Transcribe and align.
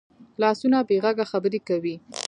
لاسونه 0.41 0.77
بې 0.87 0.97
غږه 1.03 1.25
خبرې 1.31 1.59
کوي 1.67 1.95